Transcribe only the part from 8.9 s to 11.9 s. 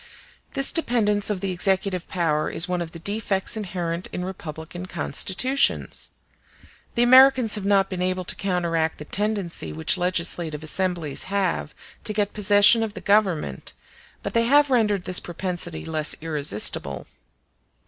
the tendency which legislative assemblies have